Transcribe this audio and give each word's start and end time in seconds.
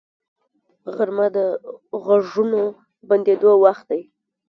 غرمه 0.95 1.27
د 1.35 1.37
غږونو 2.05 2.61
بندیدو 3.07 3.51
وخت 3.63 3.85
دی 3.91 4.01